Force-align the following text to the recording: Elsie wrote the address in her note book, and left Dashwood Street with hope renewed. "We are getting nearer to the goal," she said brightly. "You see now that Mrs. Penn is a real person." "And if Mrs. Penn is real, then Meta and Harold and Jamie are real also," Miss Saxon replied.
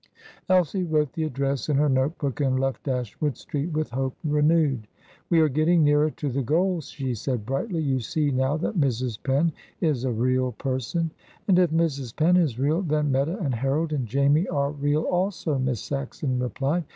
Elsie 0.49 0.83
wrote 0.83 1.13
the 1.13 1.25
address 1.25 1.69
in 1.69 1.75
her 1.77 1.87
note 1.87 2.17
book, 2.17 2.41
and 2.41 2.59
left 2.59 2.81
Dashwood 2.81 3.37
Street 3.37 3.67
with 3.71 3.91
hope 3.91 4.15
renewed. 4.23 4.87
"We 5.29 5.39
are 5.41 5.47
getting 5.47 5.83
nearer 5.83 6.09
to 6.09 6.29
the 6.31 6.41
goal," 6.41 6.81
she 6.81 7.13
said 7.13 7.45
brightly. 7.45 7.83
"You 7.83 7.99
see 7.99 8.31
now 8.31 8.57
that 8.57 8.79
Mrs. 8.79 9.21
Penn 9.21 9.51
is 9.79 10.03
a 10.03 10.11
real 10.11 10.53
person." 10.53 11.11
"And 11.47 11.59
if 11.59 11.69
Mrs. 11.69 12.15
Penn 12.15 12.35
is 12.35 12.57
real, 12.57 12.81
then 12.81 13.11
Meta 13.11 13.37
and 13.37 13.53
Harold 13.53 13.93
and 13.93 14.07
Jamie 14.07 14.47
are 14.47 14.71
real 14.71 15.03
also," 15.03 15.59
Miss 15.59 15.81
Saxon 15.81 16.39
replied. 16.39 16.83